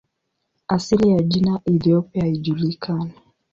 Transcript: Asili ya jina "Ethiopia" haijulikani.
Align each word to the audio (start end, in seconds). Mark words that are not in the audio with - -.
Asili 0.67 1.09
ya 1.09 1.19
jina 1.23 1.61
"Ethiopia" 1.65 2.21
haijulikani. 2.21 3.11